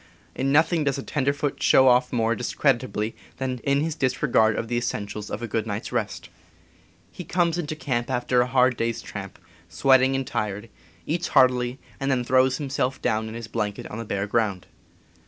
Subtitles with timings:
[0.33, 1.31] In nothing does a ten ^, p.
[1.31, 5.47] derfoot show off more discreditably than J., in his disregard of the essentials of a
[5.47, 5.51] Pi 6C6SSltV.
[5.51, 6.29] good night's rest.
[7.11, 9.37] He comes into camp after a hard day's tramp,
[9.69, 10.69] sweating and tired,
[11.05, 14.65] eats heartily, and then throws himself down in his blanket on the bare ground.